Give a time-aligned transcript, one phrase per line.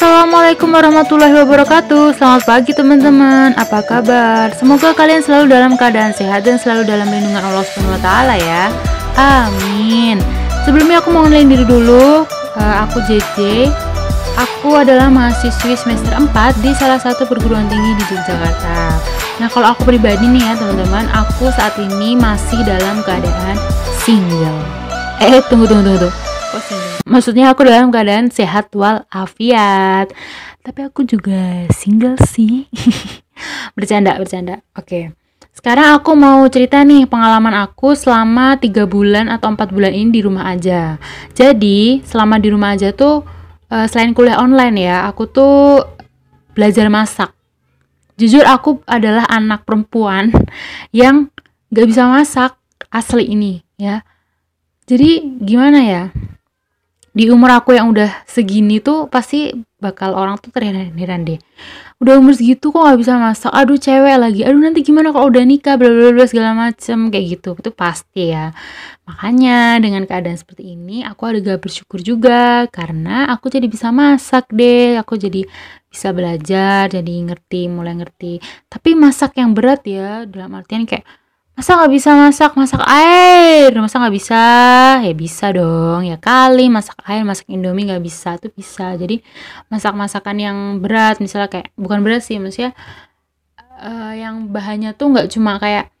[0.00, 2.16] Assalamualaikum warahmatullahi wabarakatuh.
[2.16, 3.52] Selamat pagi teman-teman.
[3.52, 4.48] Apa kabar?
[4.56, 8.08] Semoga kalian selalu dalam keadaan sehat Dan selalu dalam lindungan Allah SWT
[8.40, 8.72] ya.
[9.20, 10.16] Amin.
[10.64, 12.24] Sebelumnya aku mau ngenalin diri dulu.
[12.56, 13.68] Uh, Aku JJ
[14.40, 16.32] Aku adalah mahasiswi semester 4
[16.64, 18.96] Di salah satu perguruan tinggi di Yogyakarta.
[19.36, 23.60] Nah kalau aku pribadi nih ya teman-teman Aku saat ini masih dalam keadaan
[24.00, 24.64] single.
[25.20, 26.29] Eh tunggu tunggu tunggu, tunggu.
[27.10, 30.14] Maksudnya aku dalam keadaan sehat walafiat.
[30.62, 32.70] Tapi aku juga single sih.
[33.76, 34.62] Bercanda bercanda.
[34.78, 34.86] Oke.
[34.86, 35.04] Okay.
[35.50, 40.20] sekarang aku mau cerita nih pengalaman aku selama tiga bulan atau empat bulan ini di
[40.24, 40.96] rumah aja.
[41.36, 43.26] Jadi selama di rumah aja tuh
[43.68, 45.84] uh, selain kuliah online ya aku tuh
[46.56, 47.34] belajar masak.
[48.16, 50.32] Jujur aku adalah anak perempuan
[50.96, 51.28] yang
[51.74, 52.56] gak bisa masak
[52.88, 54.00] asli ini ya.
[54.88, 56.04] Jadi gimana ya
[57.10, 59.50] di umur aku yang udah segini tuh pasti
[59.82, 61.40] bakal orang tuh terheran-heran deh.
[61.98, 63.50] Udah umur segitu kok gak bisa masak.
[63.50, 64.40] Aduh cewek lagi.
[64.46, 67.10] Aduh nanti gimana kalau udah nikah bla bla bla segala macem.
[67.10, 67.50] Kayak gitu.
[67.58, 68.54] Itu pasti ya.
[69.04, 74.96] Makanya dengan keadaan seperti ini aku agak bersyukur juga karena aku jadi bisa masak deh.
[75.02, 75.44] Aku jadi
[75.90, 78.38] bisa belajar jadi ngerti mulai ngerti.
[78.70, 81.02] Tapi masak yang berat ya dalam artian kayak
[81.60, 82.50] masa nggak bisa masak?
[82.56, 83.68] Masak air.
[83.76, 84.42] Masa nggak bisa?
[85.04, 86.08] Ya bisa dong.
[86.08, 88.40] Ya kali masak air masak indomie nggak bisa.
[88.40, 88.96] Tuh bisa.
[88.96, 89.20] Jadi
[89.68, 92.72] masak masakan yang berat misalnya kayak bukan berat sih maksudnya
[93.76, 95.92] uh, yang bahannya tuh nggak cuma kayak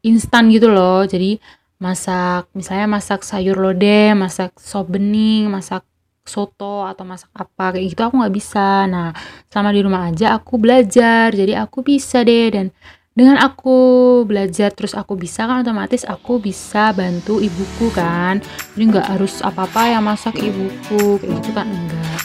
[0.00, 1.04] instan gitu loh.
[1.04, 1.36] Jadi
[1.76, 5.84] masak misalnya masak sayur lodeh masak sop bening masak
[6.24, 8.88] soto atau masak apa kayak gitu aku nggak bisa.
[8.88, 9.12] Nah
[9.52, 11.36] selama di rumah aja aku belajar.
[11.36, 12.48] Jadi aku bisa deh.
[12.48, 12.72] Dan
[13.10, 18.38] dengan aku belajar terus aku bisa kan otomatis aku bisa bantu ibuku kan.
[18.74, 22.20] Jadi nggak harus apa-apa yang masak ibuku kayak gitu kan enggak.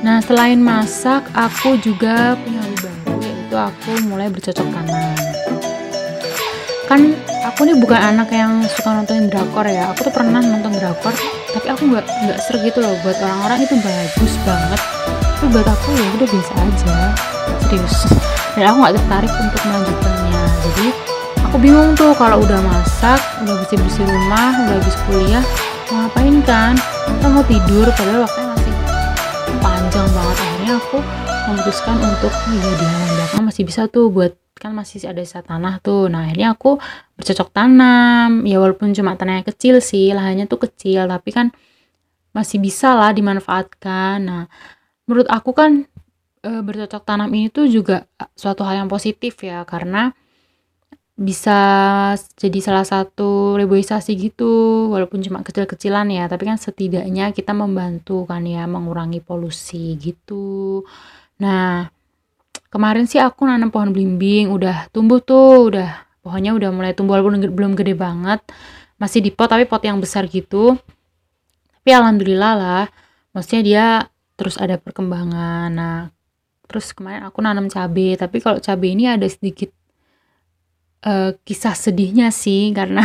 [0.00, 5.12] Nah selain masak aku juga punya hobi baru yaitu aku mulai bercocok tanam.
[6.88, 7.12] Kan
[7.44, 9.92] aku nih bukan anak yang suka nontonin drakor ya.
[9.92, 11.12] Aku tuh pernah nonton drakor
[11.52, 12.96] tapi aku nggak nggak ser gitu loh.
[13.04, 14.80] Buat orang-orang itu bagus banget.
[15.20, 16.96] Tapi buat aku ya udah biasa aja.
[17.68, 20.42] Serius dan aku nggak tertarik untuk melanjutkannya.
[20.66, 20.86] Jadi
[21.46, 25.44] aku bingung tuh kalau udah masak udah bersih bersih rumah udah habis kuliah
[25.88, 26.74] mau ngapain kan?
[27.06, 28.72] Kita mau tidur padahal waktunya masih
[29.62, 30.36] panjang banget.
[30.42, 30.98] Akhirnya aku
[31.46, 33.42] memutuskan untuk iya di belakang.
[33.46, 36.10] Masih bisa tuh buat kan masih ada sisa tanah tuh.
[36.10, 36.82] Nah akhirnya aku
[37.14, 38.42] bercocok tanam.
[38.42, 41.54] Ya walaupun cuma tanahnya kecil sih lahannya tuh kecil tapi kan
[42.34, 44.18] masih bisa lah dimanfaatkan.
[44.18, 44.50] Nah
[45.06, 45.86] menurut aku kan
[46.48, 50.16] e, bercocok tanam ini tuh juga suatu hal yang positif ya karena
[51.18, 51.58] bisa
[52.38, 58.46] jadi salah satu reboisasi gitu walaupun cuma kecil-kecilan ya tapi kan setidaknya kita membantu kan
[58.46, 60.86] ya mengurangi polusi gitu.
[61.42, 61.90] Nah
[62.70, 67.50] kemarin sih aku nanam pohon belimbing udah tumbuh tuh udah pohonnya udah mulai tumbuh walaupun
[67.50, 68.38] belum gede banget
[69.02, 70.78] masih di pot tapi pot yang besar gitu.
[71.82, 72.84] Tapi alhamdulillah lah
[73.34, 73.86] maksudnya dia
[74.38, 75.68] terus ada perkembangan.
[75.74, 76.14] Nah
[76.68, 79.72] terus kemarin aku nanam cabai tapi kalau cabai ini ada sedikit
[81.04, 83.04] uh, kisah sedihnya sih karena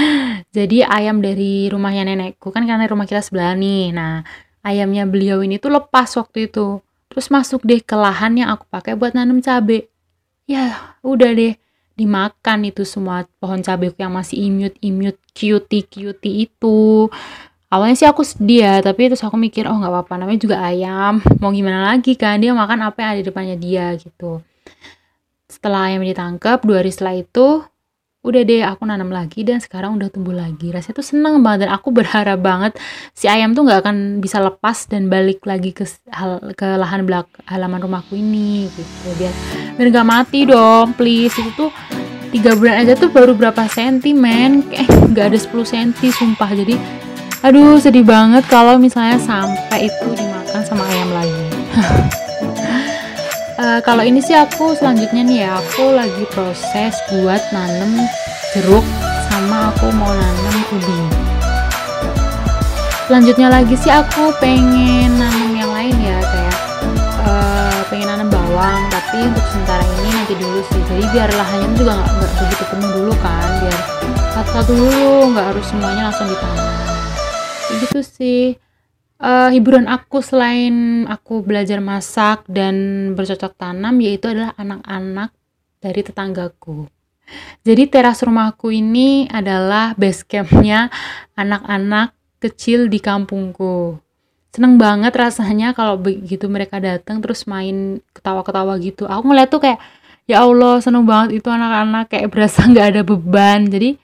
[0.56, 3.90] jadi ayam dari rumahnya nenekku kan karena rumah kita sebelah nih.
[3.94, 4.22] Nah
[4.62, 6.82] ayamnya beliau ini tuh lepas waktu itu.
[7.10, 9.92] Terus masuk deh ke lahan yang aku pakai buat nanam cabai
[10.48, 11.54] ya udah deh
[11.92, 17.08] dimakan itu semua pohon cabai yang masih imut imut cutie cutie itu
[17.72, 21.24] awalnya sih aku sedih ya tapi terus aku mikir oh nggak apa-apa namanya juga ayam.
[21.40, 22.36] Mau gimana lagi kan?
[22.36, 24.44] Dia makan apa yang ada di depannya dia gitu.
[25.48, 27.64] Setelah ayam ditangkap dua hari setelah itu
[28.22, 30.68] udah deh aku nanam lagi dan sekarang udah tumbuh lagi.
[30.68, 32.76] Rasanya tuh seneng banget dan aku berharap banget
[33.16, 35.88] si ayam tuh nggak akan bisa lepas dan balik lagi ke
[36.52, 39.08] ke lahan belak halaman rumahku ini gitu.
[39.16, 39.32] Biar
[39.80, 41.32] biar nggak mati dong please.
[41.40, 41.70] Itu tuh
[42.36, 44.60] tiga bulan aja tuh baru berapa senti men?
[44.76, 46.52] Eh nggak ada 10 senti sumpah.
[46.52, 47.01] Jadi
[47.42, 51.46] aduh sedih banget kalau misalnya sampai itu dimakan sama ayam lagi.
[53.58, 58.06] Uh, kalau ini sih aku selanjutnya nih ya aku lagi proses buat nanem
[58.54, 58.86] jeruk
[59.26, 61.00] sama aku mau nanem ubi
[63.10, 66.58] selanjutnya lagi sih aku pengen nanem yang lain ya kayak
[67.26, 70.80] uh, pengen nanem bawang tapi untuk sementara ini nanti dulu sih.
[70.86, 73.78] Jadi biar lahannya juga nggak begitu penuh dulu kan biar
[74.30, 76.81] satu-satu dulu nggak harus semuanya langsung ditanam
[77.80, 78.60] gitu sih
[79.22, 82.74] uh, hiburan aku selain aku belajar masak dan
[83.14, 85.30] bercocok tanam yaitu adalah anak-anak
[85.78, 86.90] dari tetanggaku.
[87.64, 90.92] Jadi teras rumahku ini adalah base campnya
[91.38, 93.96] anak-anak kecil di kampungku.
[94.52, 99.80] seneng banget rasanya kalau begitu mereka datang terus main ketawa-ketawa gitu aku ngeliat tuh kayak
[100.28, 103.96] ya Allah seneng banget itu anak-anak kayak berasa nggak ada beban jadi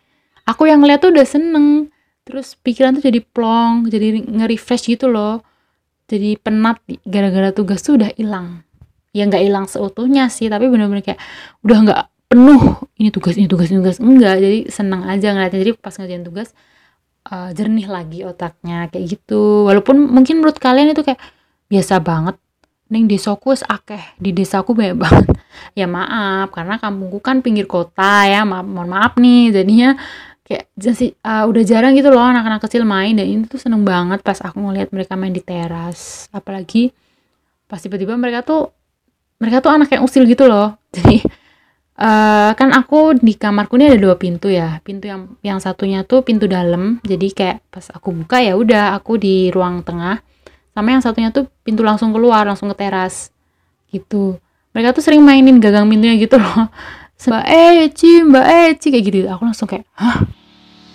[0.48, 1.92] aku yang ngeliat tuh udah seneng
[2.28, 5.40] terus pikiran tuh jadi plong jadi nge-refresh gitu loh.
[6.08, 8.60] Jadi penat gara-gara tugas tuh udah hilang.
[9.16, 11.20] Ya nggak hilang seutuhnya sih tapi bener-bener kayak
[11.64, 12.60] udah nggak penuh.
[13.00, 13.96] Ini tugas ini tugas ini tugas.
[13.96, 15.60] Enggak jadi seneng aja ngeliatnya.
[15.64, 16.52] Jadi pas ngerjain tugas
[17.32, 19.64] uh, jernih lagi otaknya kayak gitu.
[19.64, 21.20] Walaupun mungkin menurut kalian itu kayak
[21.72, 22.36] biasa banget.
[22.88, 24.16] Neng desaku es akeh.
[24.16, 25.28] Di desaku banyak banget.
[25.76, 28.44] Ya maaf karena kampungku kan pinggir kota ya.
[28.48, 29.96] Maaf mohon maaf nih jadinya
[30.48, 30.64] kayak
[31.20, 34.56] uh, udah jarang gitu loh anak-anak kecil main dan ini tuh seneng banget pas aku
[34.56, 36.32] ngeliat mereka main di teras.
[36.32, 36.88] Apalagi
[37.68, 38.72] pas tiba-tiba mereka tuh
[39.36, 40.80] mereka tuh anak yang usil gitu loh.
[40.96, 41.20] Jadi
[42.00, 44.80] uh, kan aku di kamarku ini ada dua pintu ya.
[44.80, 46.96] Pintu yang yang satunya tuh pintu dalam.
[47.04, 50.24] Jadi kayak pas aku buka ya udah aku di ruang tengah.
[50.72, 53.28] Sama yang satunya tuh pintu langsung keluar langsung ke teras.
[53.92, 54.40] Gitu.
[54.72, 56.72] Mereka tuh sering mainin gagang pintunya gitu loh.
[57.18, 59.18] Mbak Eci mbak Eci kayak gitu.
[59.26, 60.37] Aku langsung kayak hah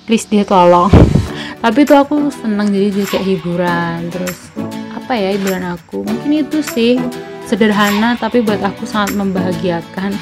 [0.03, 0.91] please dia tolong.
[1.63, 4.51] Tapi tuh aku seneng jadi jadi kayak hiburan terus
[4.91, 6.03] apa ya hiburan aku?
[6.03, 6.99] Mungkin itu sih
[7.43, 10.15] sederhana tapi buat aku sangat membahagiakan.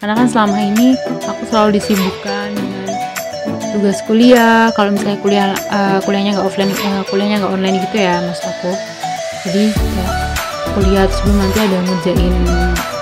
[0.00, 2.88] Karena kan selama ini aku selalu disibukkan dengan
[3.76, 4.68] tugas kuliah.
[4.76, 8.72] Kalau misalnya kuliah uh, kuliahnya nggak offline uh, kuliahnya nggak online gitu ya mas aku.
[9.48, 10.06] Jadi ya
[10.76, 12.34] kuliah sebelum nanti ada ngerjain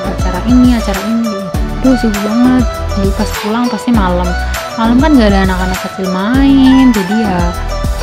[0.06, 1.34] acara ini acara ini.
[1.82, 2.64] Tuh sibuk banget.
[2.98, 4.28] Jadi pas pulang pasti malam
[4.80, 7.40] malam kan nggak ada anak-anak kecil main jadi ya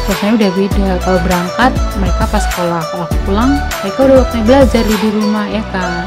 [0.05, 3.51] suasananya udah beda kalau berangkat mereka pas sekolah kalau aku pulang
[3.81, 6.05] mereka udah waktunya belajar di rumah ya kan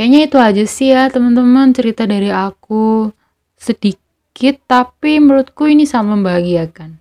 [0.00, 3.12] Kayaknya itu aja sih ya teman-teman cerita dari aku.
[3.60, 6.96] Sedikit tapi menurutku ini sangat membahagiakan.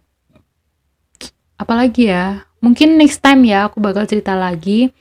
[1.56, 4.92] Apalagi ya, mungkin next time ya aku bakal cerita lagi.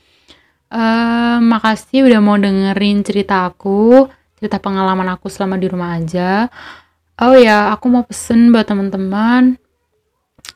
[0.70, 4.06] Uh, makasih udah mau dengerin cerita aku,
[4.38, 6.46] cerita pengalaman aku selama di rumah aja.
[7.19, 9.58] Oh ya, aku mau pesen buat teman-teman.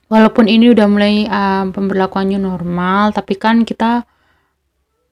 [0.06, 4.06] Walaupun ini udah mulai uh, pemberlakuan normal, tapi kan kita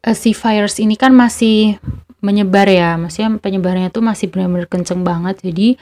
[0.07, 1.83] uh, si virus ini kan masih
[2.23, 2.95] menyebar ya.
[2.95, 5.43] Maksudnya penyebarannya tuh masih benar-benar kenceng banget.
[5.43, 5.75] Jadi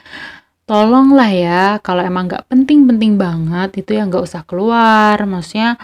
[0.65, 5.21] tolonglah ya kalau emang nggak penting-penting banget itu ya nggak usah keluar.
[5.21, 5.77] Maksudnya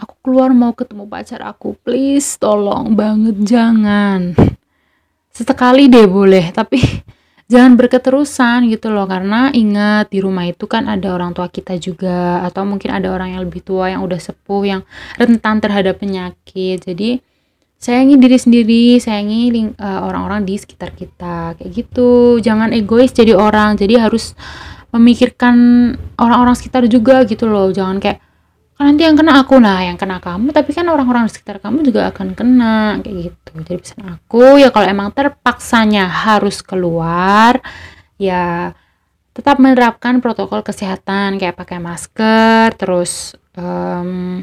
[0.00, 1.76] aku keluar mau ketemu pacar aku.
[1.84, 4.32] Please tolong banget jangan
[5.36, 6.80] sesekali deh boleh tapi
[7.52, 12.40] jangan berketerusan gitu loh karena ingat di rumah itu kan ada orang tua kita juga
[12.48, 14.80] atau mungkin ada orang yang lebih tua yang udah sepuh yang
[15.20, 17.20] rentan terhadap penyakit jadi
[17.76, 22.40] sayangi diri sendiri, sayangi uh, orang-orang di sekitar kita, kayak gitu.
[22.40, 24.32] Jangan egois jadi orang, jadi harus
[24.90, 25.56] memikirkan
[26.16, 27.68] orang-orang sekitar juga gitu loh.
[27.70, 28.18] Jangan kayak
[28.76, 30.52] kan nanti yang kena aku nah yang kena kamu.
[30.52, 33.52] Tapi kan orang-orang di sekitar kamu juga akan kena kayak gitu.
[33.64, 37.58] Jadi pesan aku ya kalau emang terpaksanya harus keluar
[38.20, 38.76] ya
[39.32, 44.40] tetap menerapkan protokol kesehatan kayak pakai masker terus um,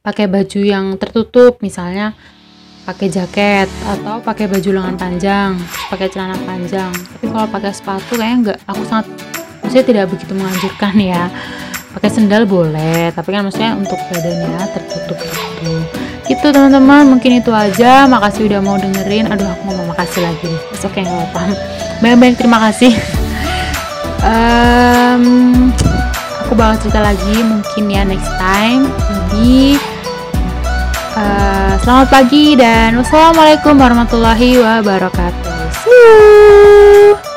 [0.00, 2.16] pakai baju yang tertutup misalnya
[2.84, 5.56] pakai jaket atau pakai baju lengan panjang
[5.88, 6.92] pakai celana panjang.
[6.92, 9.08] Tapi kalau pakai sepatu kayaknya enggak aku sangat
[9.64, 11.24] maksudnya tidak begitu menganjurkan ya
[11.94, 15.72] pakai sendal boleh tapi kan maksudnya untuk badannya tertutup gitu.
[16.28, 17.06] Itu teman-teman.
[17.14, 18.10] Mungkin itu aja.
[18.10, 19.30] Makasih udah mau dengerin.
[19.30, 20.62] Aduh aku mau makasih lagi nih.
[20.74, 21.42] Oke okay, nggak apa
[22.02, 22.92] banyak-banyak terima kasih.
[24.24, 25.68] Um,
[26.40, 28.88] aku bakal cerita lagi mungkin ya next time.
[29.04, 29.76] Jadi
[31.14, 35.70] Uh, selamat pagi dan wassalamualaikum warahmatullahi wabarakatuh.
[35.86, 37.33] See you.